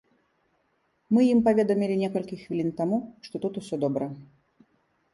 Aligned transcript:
Мы 1.15 1.21
ім 1.33 1.43
паведамілі 1.49 1.95
некалькі 2.03 2.41
хвілін 2.43 2.75
таму, 2.83 2.97
што 3.31 3.35
тут 3.47 3.53
усё 3.65 3.75
добра. 3.89 4.13